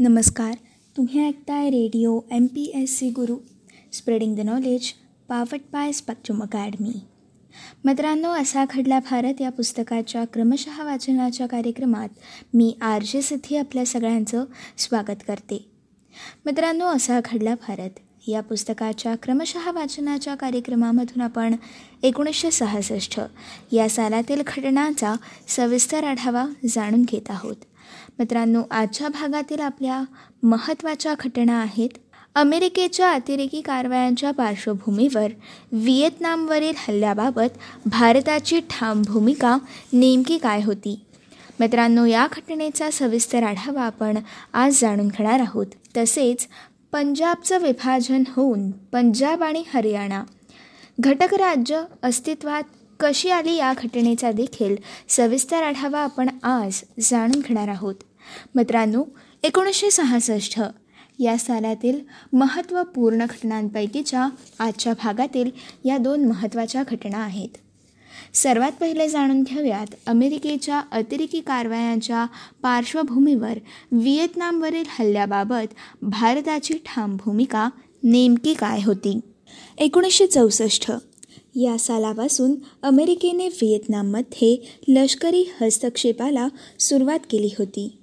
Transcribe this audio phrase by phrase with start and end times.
[0.00, 0.54] नमस्कार.
[0.96, 3.36] तुम्ही ऐकताय radio M P S C Guru.
[3.92, 4.92] Spreading the knowledge
[5.28, 7.00] powered by spectrum academy
[7.84, 12.08] मित्रांनो असा घडला भारत या पुस्तकाच्या क्रमशः वाचनाच्या कार्यक्रमात.
[12.54, 14.44] मी आर जे सिद्धी आपल्या सगळ्यांचं
[14.78, 15.70] स्वागत करते.
[16.46, 17.90] मित्रांनो असा घडला भारत.
[18.28, 21.54] या पुस्तकाच्या क्रमशः वाचनाच्या कार्यक्रमामधून आपण
[22.02, 23.20] एकोणीसशे सहासष्ट
[23.72, 25.14] या सालातील घटनांचा
[25.48, 27.56] सविस्तर आढावा जाणून घेत आहोत.
[28.18, 30.02] मित्रांनो आजच्या भागातील आपल्या
[30.42, 31.88] महत्त्वाच्या घटना आहेत.
[32.34, 35.28] अमेरिकेच्या अतिरेकी कारवायांच्या पार्श्वभूमीवर
[35.72, 39.56] व्हिएतनामवरील हल्ल्याबाबत भारताची ठाम भूमिका
[39.92, 41.00] नेमकी काय होती?
[41.60, 44.18] मित्रांनो या घटनेचा सविस्तर आढावा आपण
[44.52, 45.66] आज जाणून घेणार आहोत.
[45.96, 46.48] तसेच
[46.92, 50.24] पंजाबचं विभाजन होऊन पंजाब आणि हरियाणा
[51.00, 52.62] घटक राज्य अस्तित्वात
[53.00, 54.76] कशी आली या घटनेचा देखील
[55.08, 57.94] सविस्तर आढावा आपण आज जाणून घेणार आहोत.
[58.54, 59.04] मित्रांनो
[59.42, 60.60] एकोणीसशे सहासष्ट
[61.18, 62.00] या सालातील
[62.32, 65.50] महत्त्वपूर्ण घटनांपैकीच्या आजच्या भागातील
[65.84, 67.48] या दोन महत्त्वाच्या घटना आहेत.
[68.34, 72.26] सर्वात पहिले जाणून घेऊयात अमेरिकेच्या अतिरेकी कारवायांच्या
[72.62, 73.58] पार्श्वभूमीवर
[73.92, 77.68] व्हिएतनामवरील हल्ल्याबाबत भारताची ठाम भूमिका
[78.02, 79.20] नेमकी काय होती?
[79.78, 80.92] एकोणीसशे चौसष्ट
[81.54, 86.48] या सालापासून अमेरिकेने व्हिएतनाममध्ये लष्करी हस्तक्षेपाला
[86.78, 87.98] सुरुवात केली होती.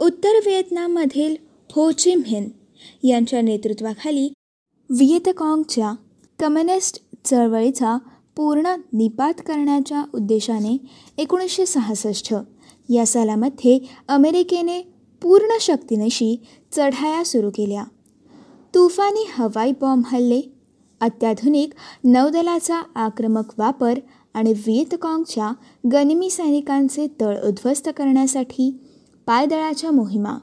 [0.00, 1.36] उत्तर व्हिएतनाममधील
[1.72, 2.48] हो चिम हिन
[3.04, 4.32] यांच्या नेतृत्वाखाली
[4.90, 5.92] व्हिएतकाँगच्या
[6.38, 7.98] कम्युनिस्ट चळवळीचा
[8.36, 10.76] पूर्ण निपात करण्याच्या उद्देशाने
[11.18, 12.34] एकोणीसशे सहासष्ट
[12.88, 13.78] या सालामध्ये
[14.08, 14.82] अमेरिकेने
[15.22, 16.40] पूर्ण शक्तीनशी
[16.72, 17.84] चढाया सुरू केल्या.
[18.74, 20.55] तुफानी हवाई बॉम्ब हल्ले
[21.00, 21.70] अत्याधुनिक
[22.04, 23.98] नौदलाचा आक्रमक वापर
[24.34, 25.52] आणि व्हिएतकाँगच्या
[25.92, 28.80] गनिमी सैनिकांचे तळ उद्ध्वस्त करण्यासाठी
[29.26, 30.38] पायदळाच्या मोहिमा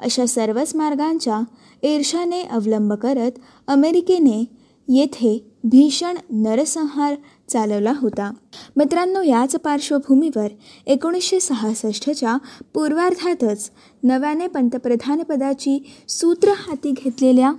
[0.00, 1.40] अशा सर्वच मार्गांच्या
[1.82, 3.30] ईर्षाने अवलंब करत
[3.66, 4.44] अमेरिकेने
[4.88, 7.14] येथे भीषण नरसंहार
[7.48, 8.32] चालवला होता.
[8.76, 10.48] मित्रांनो याच पार्श्वभूमीवर
[10.86, 12.36] एकोणीसशे सहासष्टच्या
[12.74, 13.70] पूर्वार्धातच
[14.02, 15.78] नव्याने पंतप्रधानपदाची
[16.08, 17.52] सूत्र हाती घेतलेल्या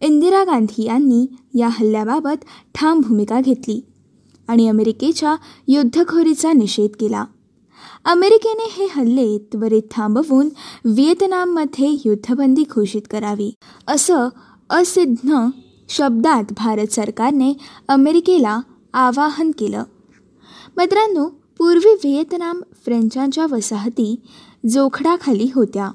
[0.00, 2.44] इंदिरा गांधी यांनी या हल्ल्याबाबत
[2.74, 3.80] ठाम भूमिका घेतली
[4.48, 5.36] आणि अमेरिकेच्या
[5.68, 7.24] युद्धखोरीचा निषेध केला.
[8.04, 10.48] अमेरिकेने हे हल्ले त्वरित थांबवून
[10.84, 13.52] व्हिएतनाममध्ये युद्धबंदी घोषित करावी
[13.86, 14.28] असं
[14.70, 15.34] असिद्ध
[15.88, 17.52] शब्दात भारत सरकारने
[17.88, 18.60] अमेरिकेला
[18.94, 19.84] आवाहन केलं.
[20.76, 21.28] मित्रांनो
[21.58, 24.14] पूर्वी व्हिएतनाम फ्रेंचांच्या वसाहती
[24.68, 25.90] जोखडाखाली होत्या.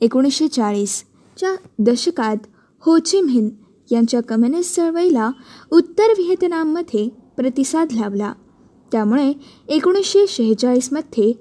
[0.00, 2.36] एकोणीसशे चाळीसच्या दशकात
[2.82, 3.48] होचिम
[3.90, 5.30] यांच्या कम्युनिस्ट चळवळीला
[5.72, 8.32] उत्तर व्हिएतनाममध्ये प्रतिसाद लाभला.
[8.92, 9.32] त्यामुळे
[9.68, 11.32] एकोणीसशे शेहेचाळीसमध्ये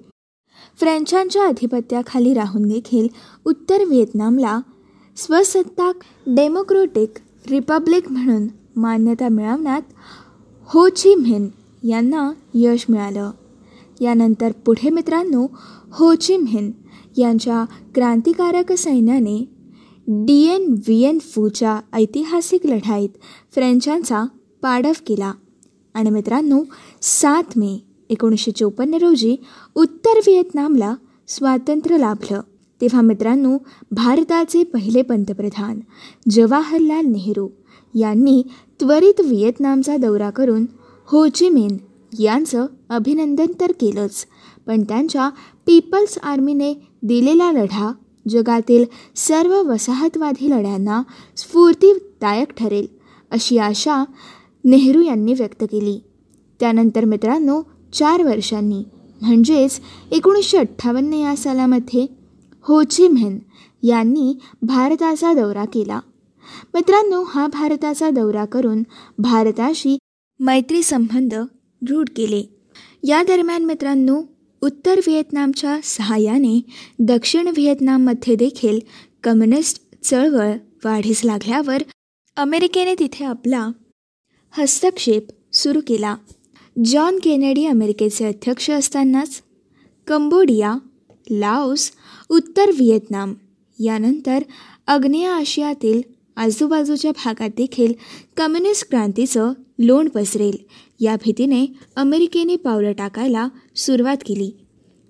[0.80, 3.08] फ्रेंचांच्या अधिपत्याखाली राहून देखील
[3.46, 4.60] उत्तर व्हिएतनामला
[5.18, 5.96] स्वसत्ताक
[6.28, 9.82] डेमोक्रेटिक रिपब्लिक म्हणून मान्यता मिळवण्यात
[10.70, 11.48] हो ची म्हिन
[11.84, 13.32] यांना यश मिळालं.
[14.02, 15.46] यानंतर पुढे मित्रांनो
[15.92, 16.72] हो ची म्हिन
[17.18, 17.64] यांच्या
[17.96, 19.57] क्रांतिकारक सैन्याने
[20.08, 23.10] डी एन व्ही एन फूच्या ऐतिहासिक लढाईत
[23.54, 24.24] फ्रेंचांचा
[24.62, 25.32] पाडव केला.
[25.96, 26.62] आणि मित्रांनो
[27.02, 27.78] सात मे
[28.10, 29.36] एकोणीसशे चोपन्न रोजी
[29.76, 30.94] उत्तर व्हिएतनामला
[31.28, 32.42] स्वातंत्र्य लाभलं.
[32.82, 33.58] तेव्हा मित्रांनो
[33.92, 35.80] भारताचे पहिले पंतप्रधान
[36.30, 37.48] जवाहरलाल नेहरू
[37.94, 38.42] यांनी
[38.80, 40.66] त्वरित व्हिएतनामचा दौरा करून
[41.08, 41.78] होचिमेन
[42.20, 44.26] यांचं अभिनंदन तर केलंच
[44.68, 45.30] पण त्यांच्या
[45.66, 46.74] पीपल्स आर्मीने
[47.04, 47.92] दिलेला लढा
[48.30, 51.04] जगातील सर्व वसाहतवादी लढ्यांना
[51.38, 52.88] स्फूर्तीदायक ठरेल
[53.32, 54.04] अशी आशा
[54.64, 56.00] नेहरू यांनी व्यक्त केली.
[56.60, 57.62] त्यानंतर मित्रांनो
[57.94, 58.84] चार वर्षांनी
[59.22, 59.80] म्हणजेच
[60.12, 62.08] एकोणीसशे अठ्ठावन्न या सालामध्ये
[62.62, 63.40] होची मेहन
[63.84, 66.00] यांनी भारताचा दौरा केला.
[66.74, 68.84] मित्रांनो हा भारताचा दौरा करून
[69.18, 69.98] भारताशी
[70.40, 71.34] मैत्री संबंध
[71.82, 72.50] दृढ केले.
[73.04, 74.22] या दरम्यान मित्रांनो
[74.68, 76.62] उत्तर व्हिएतनामच्या सहाय्याने
[77.00, 78.80] दक्षिण व्हिएतनाममध्ये देखील
[79.24, 80.54] कम्युनिस्ट चळवळ
[80.86, 81.84] वाढीस लागल्यावर
[82.38, 83.70] अमेरिकेने तिथे आपला
[84.52, 86.16] हस्तक्षेप सुरू केला.
[86.86, 89.42] जॉन केनेडी अमेरिकेचे अध्यक्ष असतानाच
[90.08, 90.76] कंबोडिया
[91.32, 91.92] लाओस
[92.30, 93.34] उत्तर व्हिएतनाम
[93.80, 94.40] यानंतर
[94.88, 96.02] आग्नेय आशियातील
[96.36, 97.94] आजूबाजूच्या भागात देखील
[98.38, 100.58] कम्युनिस्ट क्रांतीचं लोण पसरेल.
[101.00, 101.66] या भीतीने
[101.96, 104.52] अमेरिकेने पावलं टाकायला सुरुवात केली.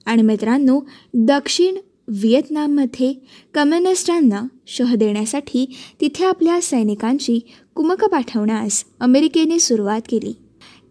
[0.05, 0.81] आणि मित्रांनो
[1.13, 1.75] दक्षिण
[2.07, 3.13] व्हिएतनाममध्ये
[3.53, 7.39] कम्युनिस्टांना शह देण्यासाठी तिथे आपल्या सैनिकांची
[7.75, 10.31] कुमक पाठवण्यास अमेरिकेने सुरुवात केली.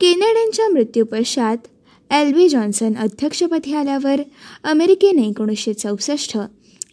[0.00, 1.56] केनेड्यांच्या मृत्यूपश्चात
[2.11, 4.20] एल बी जॉन्सन अध्यक्षपदी आल्यावर
[4.64, 6.38] अमेरिकेने एकोणीसशे चौसष्ट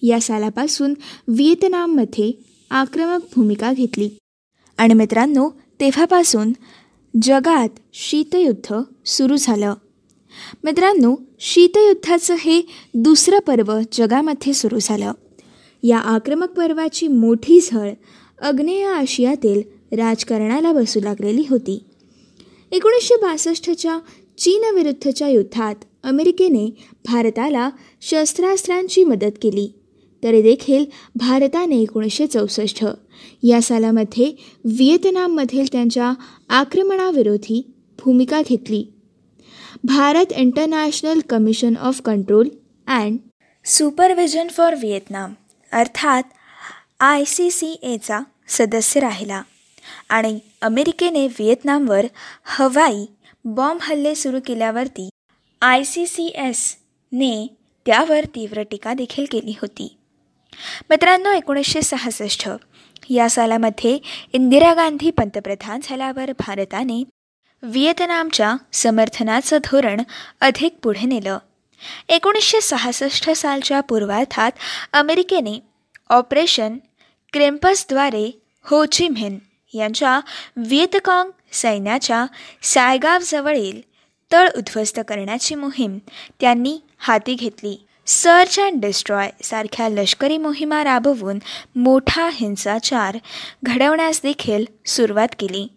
[0.02, 0.94] या सालापासून
[1.28, 2.32] व्हिएतनाममध्ये
[2.72, 4.10] आक्रमक भूमिका घेतली.
[4.78, 5.50] आणि मित्रांनो
[5.84, 6.54] तेव्हापासून
[7.22, 8.76] जगात शीतयुद्ध
[9.06, 9.74] सुरू झालं.
[10.64, 12.62] मित्रांनो शीतयुद्धाचं हे
[12.94, 15.12] दुसरं पर्व जगामध्ये सुरू झालं.
[15.84, 17.92] या आक्रमक पर्वाची मोठी झळ
[18.42, 19.62] अग्नेय आशियातील
[19.98, 21.84] राजकारणाला बसू लागलेली होती.
[22.72, 24.00] एकोणीसशे बासष्टच्या
[24.38, 27.70] चीनविरुद्धच्या युद्धात अमेरिकेने भारताला
[28.02, 29.83] शस्त्रास्त्रांची मदत केली.
[30.24, 30.86] तरी देखील
[31.16, 32.86] भारताने एकोणीसशे चौसष्ट.
[33.44, 34.32] या सालामध्ये
[34.66, 36.14] व्हिएतनाममधील त्यांच्या
[36.50, 37.62] आक्रमणाविरोधी
[38.00, 38.84] भूमिका घेतली.
[39.84, 42.50] Bharat international commission of control
[42.88, 43.18] and
[43.66, 45.34] supervision for Vietnam
[45.72, 46.24] अर्थात
[47.00, 49.42] आय सी सी एचा सदस्य राहिला
[50.10, 52.06] आणि अमेरिकेने व्हिएतनामवर
[52.46, 53.06] हवाई
[53.46, 55.10] बॉम्ब हल्ले सुरू केल्यावरती
[55.62, 57.56] आय सी सी एसने
[57.86, 59.98] त्यावर तीव्र टीका देखील केली होती.
[60.90, 62.50] मित्रांनो एकोणीसशे सहासष्ट
[63.10, 64.00] या सालामध्ये
[64.34, 67.04] इंदिरा गांधी पंतप्रधान झाल्यावर भारताने
[67.64, 70.02] व्हिएतनामच्या समर्थनाचं धोरण
[70.42, 71.38] अधिक पुढे नेलं.
[72.10, 74.52] एकोणीसशे सहासष्ट सालच्या पूर्वार्थात
[74.94, 75.60] अमेरिकेने
[76.10, 76.78] ऑपरेशन
[77.34, 79.40] क्रेम्पसद्वारे हो ची म्हिन
[79.74, 80.20] यांच्या
[80.58, 82.26] व्हिएतकॉंग सैन्याच्या
[82.62, 83.82] सायगावजवळील
[84.32, 85.98] तळ उद्ध्वस्त करण्याची मोहीम
[86.40, 87.86] त्यांनी हाती घेतली.
[88.08, 91.40] सर्च अँड डिस्ट्रॉय सारख्या लष्करी मोहिमा राबवून
[91.76, 93.18] मोठा हिंसाचार
[93.64, 95.68] घडवण्यास देखील सुरुवात केली.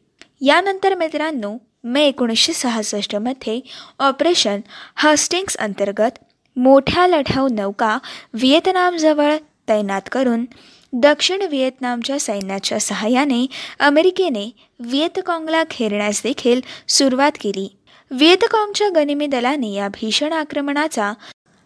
[0.41, 3.61] यानंतर मित्रांनो मे एकोणीसशे सहासष्टमध्ये
[3.99, 4.61] ऑपरेशन
[4.97, 6.19] हस्टिंग्स अंतर्गत
[6.57, 7.97] मोठ्या लढाऊ नौका
[8.35, 9.37] व्हिएतनामजवळ
[9.69, 10.45] तैनात करून
[10.93, 13.47] दक्षिण व्हिएतनामच्या सैन्याच्या सहाय्याने
[13.81, 14.51] अमेरिकेने
[14.81, 17.69] व्हिएतकाँगला घेरण्यास देखील सुरुवात केली.
[18.11, 21.13] व्हिएतकाँगच्या गनिमी दलाने या भीषण आक्रमणाचा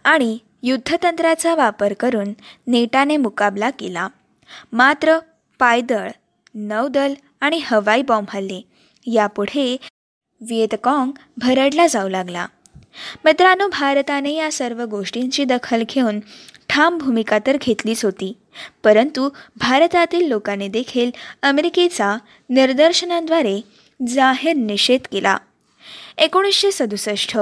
[0.05, 2.33] आणि युद्धतंत्राचा वापर करून
[2.67, 4.09] नेटाने मुकाबला केला.
[4.73, 5.19] मात्र
[5.59, 6.11] पायदळ
[6.55, 8.61] नौदल आणि हवाई बॉम्ब हल्ले
[9.07, 9.77] यापुढे
[10.41, 12.47] व्हिएतकॉंग भरडला जाऊ लागला.
[13.25, 16.21] मित्रांनो भारताने या सर्व गोष्टींची दखल घेऊन
[16.69, 18.33] ठाम भूमिका तर घेतलीच होती
[18.85, 21.11] परंतु भारतातील लोकांनी देखील
[21.43, 22.17] अमेरिकेचा
[22.49, 23.61] निदर्शनांद्वारे
[24.09, 25.37] जाहीर निषेध केला.
[26.21, 27.39] एकोणीसशे सदुसष्ट.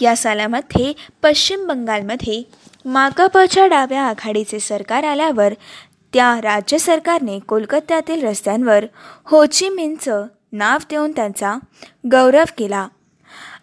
[0.00, 0.92] या सालामध्ये
[1.22, 2.42] पश्चिम बंगालमध्ये
[2.84, 5.52] माकापच्या डाव्या आघाडीचे सरकार आल्यावर
[6.14, 8.84] त्या राज्य सरकारने कोलकात्यातील रस्त्यांवर
[9.24, 11.54] होचिमिनचं नाव देऊन त्यांचा
[12.12, 12.88] गौरव केला.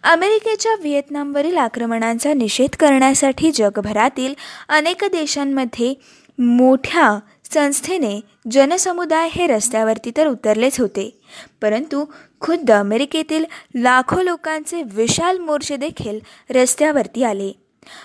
[0.02, 4.34] अमेरिकेच्या व्हिएतनामवरील आक्रमणांचा निषेध करण्यासाठी जगभरातील
[4.68, 5.94] अनेक देशांमध्ये
[6.38, 7.18] मोठ्या
[7.54, 8.20] संस्थेने
[8.50, 11.20] जनसमुदाय हे रस्त्यावरती तर उतरलेच होते.
[11.62, 12.04] परंतु
[12.40, 16.18] खुद्द अमेरिकेतील लाखो लोकांचे विशाल मोर्चे देखील
[16.50, 17.52] रस्त्यावरती आले.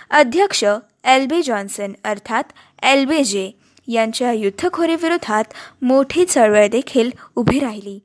[0.09, 0.63] अध्यक्ष
[1.03, 2.43] एल बी जॉन्सन अर्थात
[2.83, 3.51] एल बी जे
[3.87, 5.43] यांच्या युद्धखोरीविरोधात
[5.81, 7.99] मोठी चळवळ देखील उभी राहिली.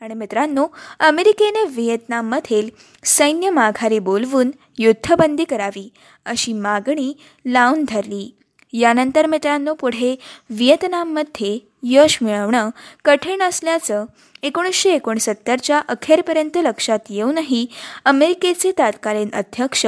[0.00, 0.66] आणि मित्रांनो
[1.00, 2.70] अमेरिकेने व्हिएतनाममधील
[3.04, 5.92] सैन्य माघारी बोलवून युद्धबंदी करावी
[6.26, 7.14] अशी मागणी
[7.46, 8.34] लावून धरली.
[8.72, 10.16] यानंतर मित्रांनो पुढे
[10.50, 12.70] व्हिएतनाममध्ये यश मिळवणं
[13.04, 14.04] कठीण असल्याचं
[14.42, 17.66] एकोणीसशे एकोणसत्तरच्या अखेरपर्यंत लक्षात येऊनही
[18.04, 19.86] अमेरिकेचे तत्कालीन अध्यक्ष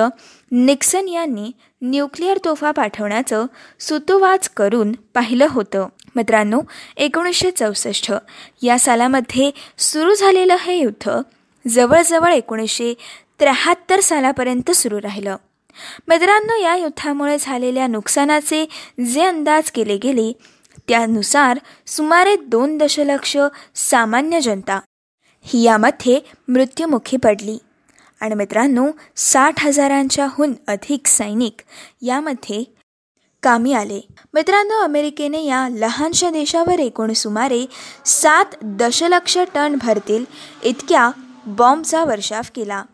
[0.53, 1.51] निक्सन यांनी
[1.83, 3.47] न्यूक्लिअर तोफा पाठवण्याचं
[3.81, 5.87] सुतोवाच करून पाहिलं होतं.
[6.17, 6.61] मित्रांनो
[6.97, 8.13] एकोणीसशे चौसष्ट
[8.63, 11.21] या सालामध्ये सुरू झालेलं हे युद्ध
[11.69, 12.95] जवळजवळ एकोणीसशे
[13.41, 15.37] त्र्याहत्तर सालापर्यंत सुरू राहिलं.
[16.09, 18.69] मित्रांनो या युद्धामुळे झालेल्या नुकसानाचे
[19.13, 20.33] जे अंदाज केले गेले
[20.89, 23.37] त्यानुसार सुमारे दोन दशलक्ष
[23.75, 24.81] सामान्य जनता
[25.43, 27.59] ही यामध्ये मृत्युमुखी पडली.
[28.21, 31.57] आणि मित्रांनो साठ हजारांच्याहून अधिक सैनिक
[32.03, 32.65] यामध्ये
[33.43, 34.01] कामी आले.
[34.35, 37.67] मित्रांनो अमेरिकेने या लहानशा देशावर एकूण सुमारे
[38.07, 40.25] सात दशलक्ष टन भरतील
[40.63, 41.11] इतक्या
[41.47, 42.85] बॉम्बचा वर्षाव केला.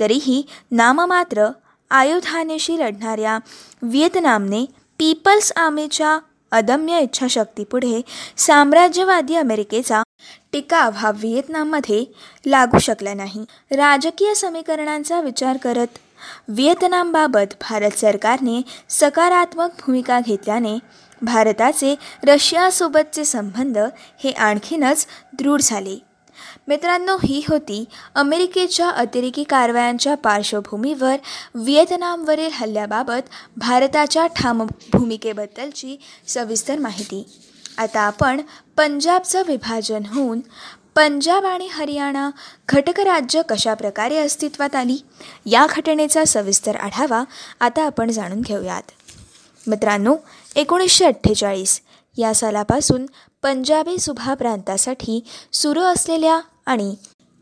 [0.00, 1.48] तरीही नाममात्र
[1.90, 3.38] आयुधानेशी लढणाऱ्या
[3.82, 4.64] व्हिएतनामने
[4.98, 6.18] पीपल्स आर्मीच्या
[6.52, 8.00] अदम्य इच्छाशक्तीपुढे
[8.36, 10.02] साम्राज्यवादी अमेरिकेचा
[10.52, 12.04] टिकाव हा व्हिएतनाममध्ये
[12.46, 13.44] लागू शकला नाही.
[13.70, 15.98] राजकीय समीकरणांचा विचार करत
[16.48, 20.78] व्हिएतनामबाबत भारत सरकारने सकारात्मक भूमिका घेतल्याने
[21.22, 21.94] भारताचे
[22.24, 23.78] रशियासोबतचे संबंध
[24.24, 25.06] हे आणखीनच
[25.38, 25.96] दृढ झाले.
[26.70, 27.84] मित्रांनो ही होती
[28.14, 31.16] अमेरिकेच्या अतिरेकी कारवायांच्या पार्श्वभूमीवर
[31.54, 34.62] व्हिएतनामवरील हल्ल्याबाबत भारताच्या ठाम
[34.92, 35.96] भूमिकेबद्दलची
[36.28, 37.24] सविस्तर माहिती.
[37.78, 38.40] आता आपण
[38.76, 40.40] पंजाबचं विभाजन होऊन
[40.94, 42.30] पंजाब आणि हरियाणा
[42.68, 44.98] घटक राज्य कशाप्रकारे अस्तित्वात आली
[45.46, 47.22] या घटनेचा सविस्तर आढावा
[47.60, 48.82] आता आपण जाणून घेऊयात.
[49.66, 50.16] मित्रांनो
[50.56, 51.80] एकोणीसशे अठ्ठेचाळीस
[52.16, 53.06] या सालापासून
[53.42, 55.20] पंजाबी सुभा प्रांतासाठी
[55.52, 56.94] सुरू असलेल्या आणि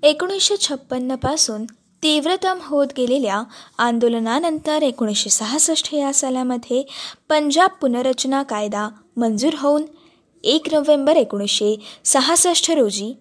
[0.03, 1.65] एकोणीसशे छप्पन्नपासून
[2.03, 3.43] तीव्रतम होत गेलेल्या
[3.79, 6.83] आंदोलनानंतर एकोणीसशे सहासष्ट या सालामध्ये
[7.29, 9.85] पंजाब पुनर्रचना कायदा मंजूर होऊन
[10.45, 11.75] एक नोव्हेंबर एकोणीसशे
[12.05, 13.13] सहासष्ट रोजी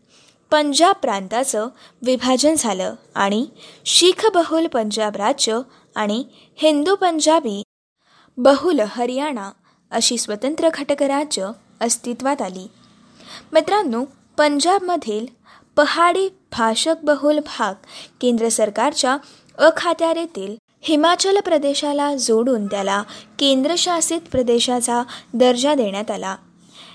[0.51, 1.67] पंजाब प्रांताचं
[2.01, 3.46] विभाजन झालं आणि
[3.86, 5.60] शीख बहुल पंजाब राज्य
[5.96, 6.24] आणि
[6.60, 7.62] हिंदू पंजाबी
[8.38, 9.51] बहुल हरियाणा
[9.91, 12.67] अशी स्वतंत्र घटक राज्य अस्तित्वात आली.
[13.53, 14.03] मित्रांनो
[14.38, 15.25] पंजाबमधील
[15.75, 17.74] पहाडी भाषक बहुल भाग
[18.22, 19.17] केंद्र सरकारच्या
[19.57, 23.03] अखात्यारीतील हिमाचल प्रदेशाला जोडून त्याला
[23.39, 25.03] केंद्रशासित प्रदेशाचा
[25.34, 26.36] दर्जा देण्यात आला.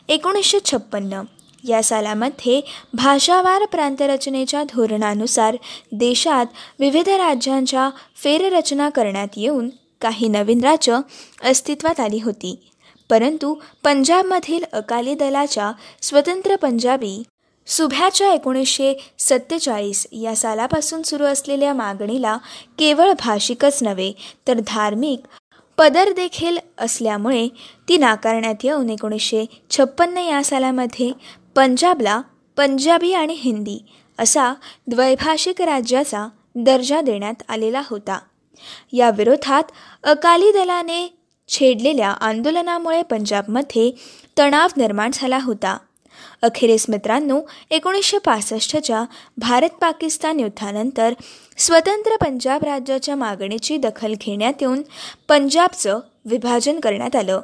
[0.08, 1.22] एकोणीसशे छप्पन्न
[1.64, 2.60] या सालामध्ये
[2.94, 5.56] भाषावार प्रांतरचनेच्या धोरणानुसार
[5.92, 6.46] देशात
[6.78, 9.68] विविध राज्यांच्या फेररचना करण्यात येऊन
[10.00, 10.98] काही नवीन राज्य
[11.44, 12.71] अस्तित्वात आली होती.
[13.12, 13.54] परंतु
[13.84, 17.22] पंजाबमधील अकाली दलाच्या स्वतंत्र पंजाबी
[17.66, 22.36] सुभ्याच्या एकोणीसशे सत्तेचाळीस या सालापासून सुरू असलेल्या मागणीला
[22.78, 24.12] केवळ भाषिकच नव्हे
[24.48, 25.20] तर धार्मिक
[25.78, 27.48] पदर देखील असल्यामुळे
[27.88, 31.12] ती नाकारण्यात येऊन एकोणीसशे छप्पन्न या सालामध्ये
[31.56, 32.22] पंजाबला
[32.56, 33.84] पंजाबी आणि हिंदी
[34.18, 34.54] असा
[34.86, 38.18] द्वैभाषिक राज्याचा दर्जा देण्यात आलेला होता.
[38.92, 39.62] या विरोधात
[40.04, 41.21] अकाली दलाने
[41.52, 43.90] छेडलेल्या आंदोलनामुळे पंजाबमध्ये
[44.38, 45.78] तणाव निर्माण झाला होता.
[46.42, 47.40] अखेरीस मित्रांनो
[47.70, 49.04] एकोणीसशे पासष्टच्या
[49.36, 51.14] भारत पाकिस्तान युद्धानंतर
[51.58, 54.82] स्वतंत्र पंजाब राज्याच्या मागणीची दखल घेण्यात येऊन
[55.28, 57.40] पंजाबचं विभाजन करण्यात आलं.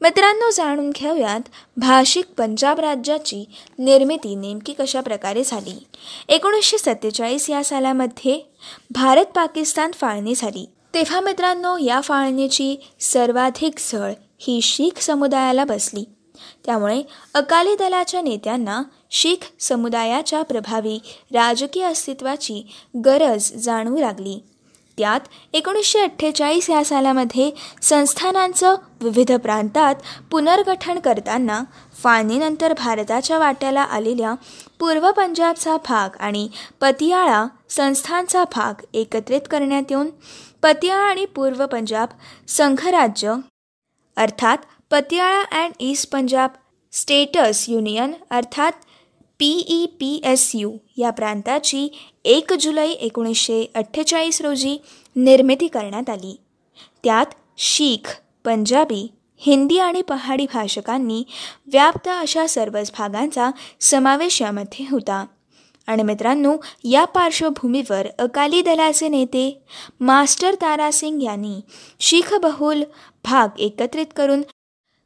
[0.00, 1.40] मित्रांनो जाणून घेऊयात
[1.76, 3.44] भाषिक पंजाब राज्याची
[3.78, 5.86] निर्मिती नेमकी कशा प्रकारे झाली?
[6.28, 8.50] एकोणीसशे सत्तेचाळीस या सालामध्ये
[8.90, 10.66] भारत पाकिस्तान फाळणी झाली.
[10.94, 16.04] तेव्हा मित्रांनो या फाळणीची सर्वाधिक झळ ही शीख समुदायाला बसली.
[16.66, 17.02] त्यामुळे
[17.34, 20.98] अकाली दलाच्या नेत्यांना शीख समुदायाच्या प्रभावी
[21.32, 22.66] राजकीय अस्तित्वाची
[23.04, 24.38] गरज जाणवू लागली.
[24.98, 25.20] त्यात
[25.52, 27.50] एकोणीसशे अठ्ठेचाळीस या सालामध्ये
[27.82, 29.94] संस्थानांचं विविध प्रांतात
[30.30, 31.62] पुनर्गठन करताना
[32.02, 34.34] फाळणीनंतर भारताच्या वाट्याला आलेल्या
[34.80, 36.48] पूर्व पंजाबचा भाग आणि
[36.80, 40.10] पतियाळा संस्थांचा भाग एकत्रित करण्यात येऊन
[40.64, 42.08] पतियाळा आणि पूर्व पंजाब
[42.48, 43.34] संघराज्य
[44.16, 44.58] अर्थात
[44.90, 46.50] Patiala and East Punjab
[46.92, 48.72] states union अर्थात
[49.38, 51.88] P E P S U या प्रांताची
[52.24, 54.76] एक जुलै एकोणीसशे अठ्ठेचाळीस रोजी
[55.16, 56.40] निर्मिती करण्यात आली.
[57.04, 57.26] त्यात
[57.58, 61.24] शीख पंजाबी हिंदी आणि पहाडी भाषकांनी
[61.66, 65.24] व्याप्त अशा सर्वच भागांचा समावेश यामध्ये होता.
[65.86, 69.62] आणि मित्रांनो या पार्श्वभूमीवर अकाली दलाचे नेते
[70.00, 71.60] मास्टर तारासिंग यांनी
[72.00, 72.82] शीख बहुल
[73.24, 74.42] भाग एकत्रित करून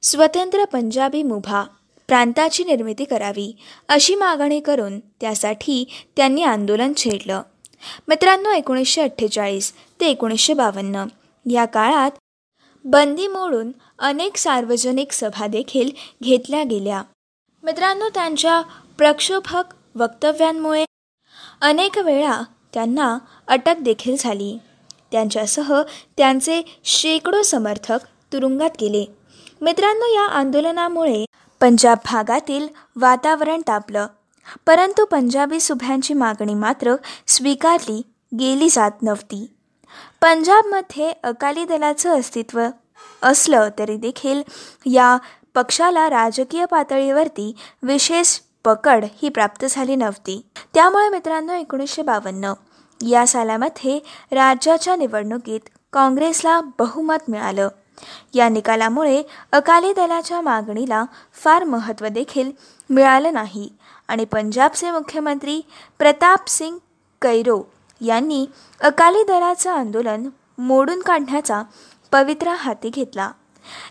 [0.02, 1.64] स्वतंत्र पंजाबी मुभा
[2.08, 3.56] प्रांताची निर्मिती करावी
[3.88, 5.85] अशी मागणी करून त्यासाठी
[6.16, 7.42] त्यांनी आंदोलन छेडलं.
[8.08, 11.04] मित्रांनो एकोणीसशे अठ्ठेचाळीस ते एकोणीसशे बावन्न
[11.50, 12.11] या काळात
[12.85, 15.90] बंदी मोडून अनेक सार्वजनिक सभा देखील
[16.23, 17.02] घेतल्या गेल्या.
[17.62, 18.61] मित्रांनो त्यांच्या
[18.99, 19.64] प्रक्षोभक
[19.95, 20.85] वक्तव्यांमुळे
[21.61, 22.42] अनेक वेळा
[22.75, 23.18] त्यांना
[23.49, 24.59] अटक देखील झाली.
[25.12, 25.83] त्यांच्यासह
[26.16, 27.99] त्यांचे शेकडो समर्थक
[28.33, 29.04] तुरुंगात गेले.
[29.61, 31.25] मित्रांनो या आंदोलनामुळे
[31.61, 34.07] पंजाब भागातील वातावरण तापलं.
[34.66, 36.95] परंतु पंजाबी सुभ्यांची मागणी मात्र
[37.26, 38.02] स्वीकारली
[38.40, 39.54] गेली जात नव्हती.
[40.21, 42.62] पंजाबमध्ये अकाली दलाचं अस्तित्व
[43.23, 44.42] असलं तरी देखील
[44.87, 45.18] या
[45.54, 50.40] पक्षाला राजकीय पातळीवरती विशेष पकड ही प्राप्त झाली नव्हती.
[50.75, 52.52] त्यामुळे मित्रांनो एकोणीसशे बावन्न
[53.00, 53.98] या सालामध्ये
[54.32, 55.60] राज्याच्या निवडणुकीत
[55.92, 57.68] काँग्रेसला बहुमत मिळालं.
[58.34, 59.22] या निकालामुळे
[59.52, 62.52] अकाली दलाच्या मागणीला फार महत्त्व देखील
[62.90, 63.72] मिळालं नाही.
[64.08, 65.60] आणि पंजाबचे मुख्यमंत्री
[65.98, 66.78] प्रताप सिंग
[67.22, 67.62] कैरो
[68.00, 68.46] यांनी
[68.80, 71.62] अकाली दलाचं आंदोलन मोडून काढण्याचा
[72.12, 73.30] पवित्रा हाती घेतला.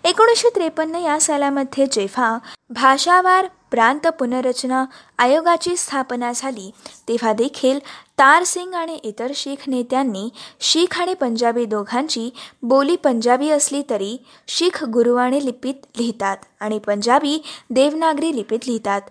[0.04, 2.38] एकोणीसशे त्रेपन्न या सालामध्ये जेव्हा
[2.70, 4.86] भाषावार प्रांत पुनर्रचना
[5.18, 6.72] आयोगाची स्थापना झाली.
[7.08, 7.80] तेव्हा देखील
[8.18, 12.30] तारसिंग आणि इतर शीख नेत्यांनी शीख आणि पंजाबी दोघांची
[12.62, 19.02] बोली पंजाबी असली तरी शीख गुरुवाणी लिपीत लिहितात आणि पंजाबी देवनागरी लिपीत लिहितात.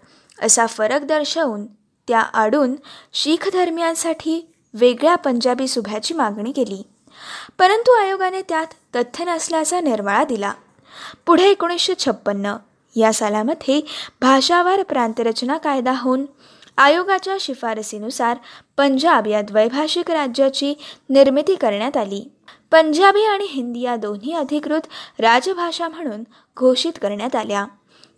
[0.42, 1.66] असा फरक दर्शवून
[2.08, 2.75] त्या आडून
[3.12, 6.82] शीख धर्मियांसाठी वेगळ्या पंजाबी सुभ्याची मागणी केली.
[7.58, 10.52] परंतु आयोगाने त्यात तथ्य नसल्याचा निर्वाळा दिला.
[11.26, 12.56] पुढे एकोणीसशे छप्पन्न
[12.97, 13.81] या सालामध्ये
[14.21, 16.25] भाषावार प्रांतरचना कायदा होऊन
[16.79, 18.37] आयोगाच्या शिफारसीनुसार
[18.76, 20.75] पंजाब या द्वैभाषिक राज्याची
[21.11, 22.31] निर्मिती करण्यात आली.
[22.71, 24.87] पंजाबी आणि हिंदी या दोन्ही अधिकृत
[25.19, 26.25] राजभाषा म्हणून
[26.57, 27.67] घोषित करण्यात आल्या.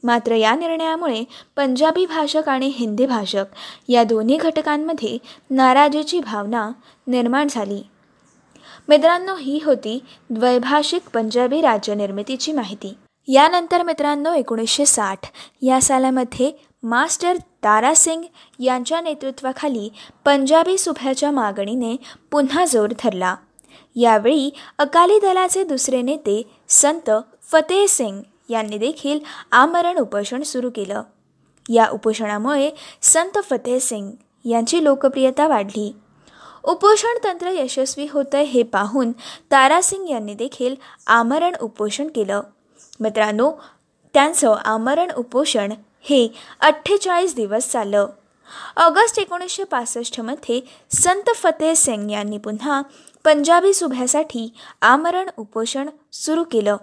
[0.05, 1.25] मात्र या निर्णयामुळे
[1.57, 3.45] पंजाबी भाषक आणि हिंदी भाषक
[3.89, 5.19] या दोन्ही घटकांमध्ये
[5.51, 6.71] नाराजीची भावना
[7.07, 7.83] निर्माण झाली.
[8.89, 9.99] मित्रांनो ही होती
[10.31, 12.95] द्वैभाषिक पंजाबी राज्यनिर्मितीची माहिती.
[13.31, 15.19] यानंतर मित्रांनो एकोणीसशे साठ
[15.63, 18.23] या सालामध्ये मास्टर तारासिंग
[18.59, 19.89] यांच्या नेतृत्वाखाली
[20.25, 21.97] पंजाबी सुभ्याच्या मागणीने
[22.31, 23.37] पुन्हा जोर धरला.
[23.97, 27.11] यावेळी अकाली दलाचे दुसरे नेते संत
[27.53, 29.21] फतेह सिंग यांनी देखील
[29.53, 31.03] आमरण उपोषण सुरू केलं.
[31.69, 32.71] या उपोषणामुळे
[33.03, 34.11] संत फतेह सिंग
[34.45, 35.97] यांची लोकप्रियता वाढली.
[36.65, 39.13] उपोषण तंत्र यशस्वी होतं हे पाहून
[39.51, 40.75] तारासिंग यांनी देखील
[41.07, 42.41] आमरण उपोषण केलं.
[43.01, 43.53] मित्रांनो
[44.15, 46.29] त्यांचं आमरण उपोषण हे
[46.61, 48.07] अठ्ठेचाळीस दिवस चाललं.
[48.77, 52.83] ऑगस्ट एकोणीसशे पासष्टमध्ये संत फतेह सिंग यांनी पुन्हा
[53.25, 54.53] पंजाबी सुभ्यासाठी
[54.83, 56.77] आमरण उपोषण सुरू केलं.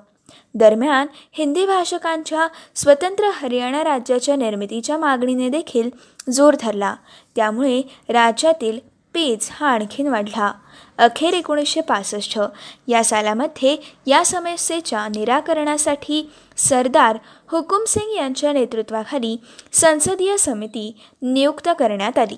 [0.55, 5.89] दरम्यान हिंदी भाषकांच्या स्वतंत्र हरियाणा राज्याच्या निर्मितीच्या मागणीने देखील
[6.31, 6.95] जोर धरला.
[7.35, 8.79] त्यामुळे राज्यातील
[9.15, 10.51] पेज हा आणखीन वाढला.
[10.97, 12.39] अखेर एकोणीसशे पासष्ट.
[12.87, 17.17] या सालामध्ये या समस्येच्या निराकरणासाठी सरदार
[17.47, 19.37] हुकुमसिंग यांच्या नेतृत्वाखाली
[19.73, 22.37] संसदीय समिती नियुक्त करण्यात आली.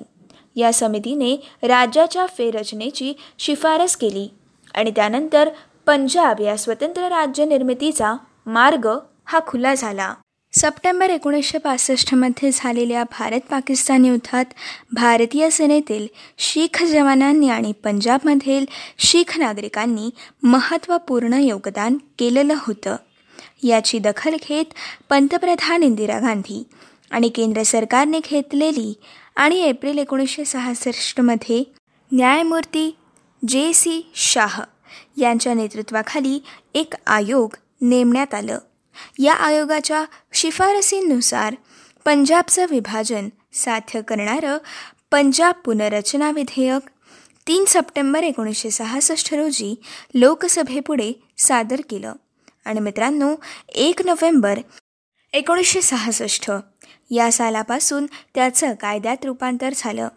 [0.55, 1.35] या समितीने
[1.67, 4.29] राज्याच्या फेररचनेची शिफारस केली
[4.75, 5.49] आणि त्यानंतर
[5.85, 8.13] पंजाब या स्वतंत्र राज्य निर्मितीचा
[8.45, 8.89] मार्ग
[9.25, 10.13] हा खुला झाला.
[10.57, 14.45] सप्टेंबर एकोणीसशे पासष्टमध्ये झालेल्या भारत पाकिस्तान युद्धात
[14.91, 18.65] भारतीय सेनेतील शीख जवानांनी आणि पंजाबमधील
[18.97, 20.09] शीख नागरिकांनी
[20.43, 22.95] महत्त्वपूर्ण योगदान केलेलं होतं.
[23.63, 24.65] याची दखल घेत
[25.09, 26.63] पंतप्रधान इंदिरा गांधी
[27.11, 28.93] आणि केंद्र सरकारने घेतलेली
[29.35, 31.63] आणि एप्रिल एकोणीसशे सहासष्टमध्ये
[32.11, 32.95] न्यायमूर्ती
[33.47, 34.61] जे सी शाह
[35.17, 36.39] यांच्या नेतृत्वाखाली
[36.73, 38.59] एक आयोग नेमण्यात आलं.
[39.19, 41.55] या आयोगाच्या शिफारसींनुसार
[42.05, 44.57] पंजाबचं विभाजन साध्य करणारं
[45.11, 46.89] पंजाब पुनर्रचना विधेयक
[47.47, 49.75] तीन सप्टेंबर एकोणीसशे सहासष्ट रोजी
[50.13, 52.13] लोकसभेपुढे सादर केलं.
[52.65, 53.35] आणि मित्रांनो
[53.69, 54.59] एक नोव्हेंबर
[55.33, 56.51] एकोणीसशे सहासष्ट
[57.11, 60.07] या सालापासून त्याचं कायद्यात रूपांतर झालं.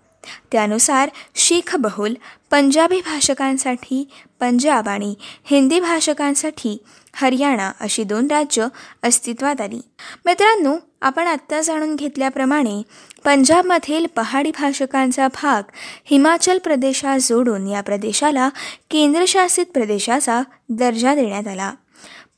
[0.53, 2.15] त्यानुसार शीख बहुल
[2.51, 4.09] पंजाबी भाषकांसाठी
[4.41, 6.79] पंजाब आणि हिंदी भाषकांसाठी
[7.15, 8.67] हरियाणा अशी दोन राज्य
[9.03, 9.81] अस्तित्वात आली.
[10.27, 12.83] मित्रांनो आपण आत्ता जाणून घेतल्याप्रमाणे
[13.25, 15.71] पंजाबमधील पहाडी भाषकांचा भाग
[16.05, 18.49] हिमाचल प्रदेशात जोडून या प्रदेशाला
[18.91, 21.73] केंद्रशासित प्रदेशाचा दर्जा देण्यात आला.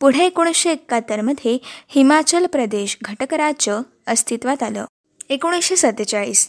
[0.01, 1.59] पुढे एकोणीसशे एकाहत्तरमध्ये
[1.89, 4.85] हिमाचल प्रदेश घटकराज्य अस्तित्वात आलं.
[5.29, 6.49] एकोणीसशे सत्तेचाळीस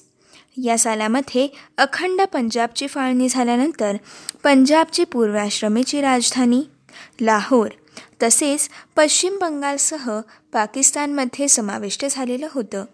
[0.64, 3.96] या सालामध्ये अखंड पंजाबची फाळणी झाल्यानंतर
[4.44, 6.62] पंजाबची पूर्वाश्रमेची राजधानी
[7.22, 7.68] लाहोर
[8.24, 10.20] तसेच पश्चिम बंगालसह
[10.54, 12.86] पाकिस्तानमध्ये समाविष्ट झालेलं होतं.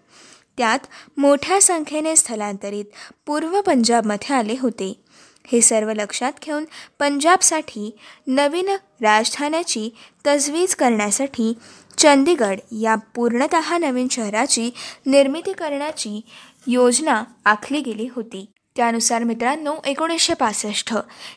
[0.58, 0.80] त्यात
[1.18, 2.86] मोठ्या संख्येने स्थलांतरित
[3.26, 5.04] पूर्व पंजाबमध्ये आले होते.
[5.48, 6.66] हे सर्व लक्षात घेऊन
[7.00, 8.70] पंजाबसाठी नवीन
[9.02, 9.90] राजधान्याची
[10.28, 11.54] तजवीज करण्यासाठी
[11.98, 14.70] चंदीगड या पूर्णत नवीन शहराची
[15.06, 16.22] निर्मिती करण्याची
[16.68, 18.46] योजना आखली गेली होती.
[18.76, 20.94] त्यानुसार मित्रांनो एकोणीसशे पासष्ट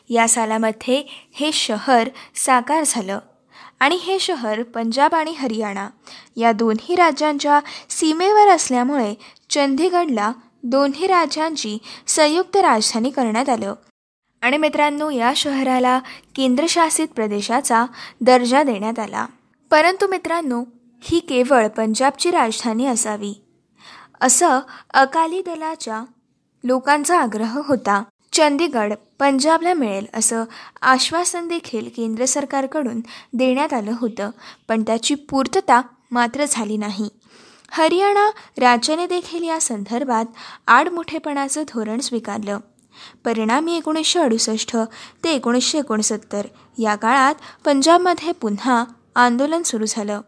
[0.09, 3.19] या सालामध्ये हे शहर साकार झालं.
[3.83, 5.89] आणि हे शहर पंजाब आणि हरियाणा
[6.35, 9.13] या दोन्ही राज्यांच्या सीमेवर असल्यामुळे
[9.49, 10.31] चंदीगडला
[10.63, 13.73] दोन्ही राज्यांची संयुक्त राजधानी करण्यात आलं.
[14.41, 15.99] आणि मित्रांनो या शहराला
[16.35, 17.85] केंद्रशासित प्रदेशाचा
[18.21, 19.25] दर्जा देण्यात आला.
[19.71, 20.63] परंतु मित्रांनो
[21.03, 23.41] ही केवळ पंजाबची राजधानी असावी.
[24.21, 24.59] असं
[24.93, 26.03] अकाली दलाच्या
[26.63, 28.03] लोकांचा आग्रह होता.
[28.33, 30.43] चंदीगड पंजाबला मिळेल असं
[30.81, 33.01] आश्वासन देखील केंद्र सरकारकडून
[33.33, 34.29] देण्यात आलं होतं.
[34.67, 37.09] पण त्याची पूर्तता मात्र झाली नाही.
[37.71, 40.25] हरियाणा राज्याने देखील या संदर्भात
[40.67, 42.59] आडमुठेपणाचं धोरण स्वीकारलं.
[43.25, 44.77] परिणामी एकोणीसशे अडुसष्ट
[45.23, 46.45] ते एकोणीसशे एकोणसत्तर
[46.77, 48.83] या काळात पंजाबमध्ये पुन्हा
[49.15, 50.21] आंदोलन सुरू झालं.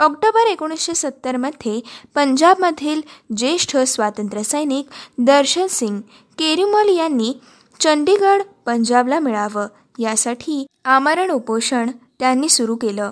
[0.00, 1.80] ऑक्टोबर एकोणीसशे सत्तरमध्ये
[2.14, 3.00] पंजाबमधील
[3.36, 6.00] ज्येष्ठ स्वातंत्र्यसैनिक दर्शन सिंग
[6.38, 7.32] केरिमल यांनी
[7.80, 9.66] चंडीगड पंजाबला मिळावं
[9.98, 13.10] यासाठी आमरण उपोषण त्यांनी सुरू केलं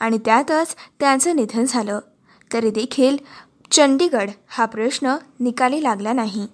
[0.00, 1.98] आणि त्यातच त्यांचं निधन झालं.
[2.52, 3.16] तरी देखील
[3.70, 6.46] चंडीगड हा प्रश्न निकाली लागला नाही.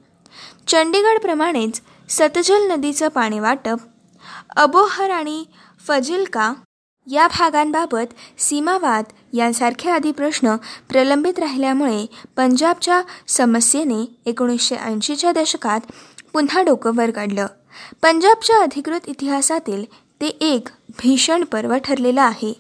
[0.69, 3.79] चंडीगडप्रमाणेच सतजल नदीचं पाणी वाटप
[4.57, 5.45] अबोहर आणि
[5.87, 6.53] फजिलका
[7.11, 10.57] या भागांबाबत सीमावाद यांसारखे आदी प्रश्न
[10.89, 15.81] प्रलंबित राहिल्यामुळे पंजाबच्या समस्येने एकोणीसशे ऐंशीच्या दशकात
[16.33, 17.47] पुन्हा डोकं वर काढलं.
[18.03, 19.85] पंजाबच्या अधिकृत इतिहासातील
[20.21, 22.53] ते एक भीषण पर्व ठरलेलं आहे.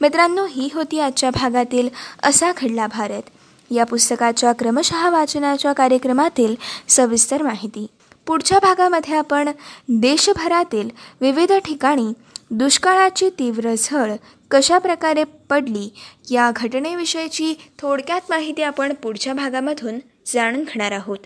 [0.00, 1.88] मित्रांनो ही होती आजच्या भागातील
[2.22, 3.22] असा घडला भारत.
[3.70, 6.54] या पुस्तकाच्या क्रमशः वाचनाच्या कार्यक्रमातील
[6.88, 7.86] सविस्तर माहिती.
[8.26, 9.48] पुढच्या भागामध्ये आपण
[9.88, 10.88] देशभरातील
[11.20, 12.12] विविध ठिकाणी
[12.54, 14.12] दुष्काळाची तीव्र झळ
[14.50, 15.94] कशा प्रकारे पडली
[16.30, 21.18] या घटनेविषयीची थोडक्यात माहिती आपण पुढच्या भागामधून जाणून घेणार आहोत.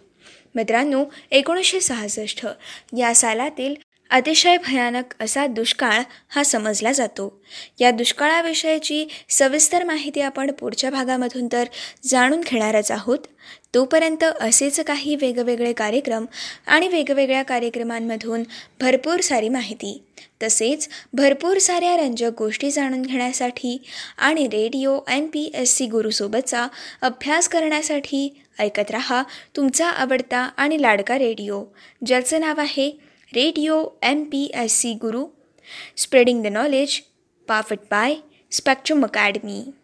[0.54, 2.46] मित्रांनो एकोणीसशे सहासष्ट
[2.98, 3.74] या सालातील
[4.10, 7.40] अतिशय भयानक असा दुष्काळ हा समजला जातो.
[7.80, 11.64] या दुष्काळाविषयीची सविस्तर माहिती आपण पुढच्या भागामधून तर
[12.04, 13.18] जाणून घेणारच आहोत.
[13.74, 16.24] तोपर्यंत असेच काही वेगवेगळे कार्यक्रम
[16.66, 18.42] आणि वेगवेगळ्या कार्यक्रमांमधून
[18.80, 20.02] भरपूर सारी माहिती.
[20.42, 23.78] तसेच भरपूर साऱ्या रंजक गोष्टी जाणून घेण्यासाठी
[24.18, 26.66] आणि radio N P S C गुरुसोबतचा
[27.02, 29.22] अभ्यास करण्यासाठी ऐकत रहा
[29.56, 31.64] तुमचा आवडता आणि लाडका रेडिओ.
[32.06, 33.05] ज्याचं नाव आहे
[33.36, 35.28] Radio MPSC Guru,
[35.94, 37.04] spreading the knowledge,
[37.46, 39.74] powered by Spectrum Academy.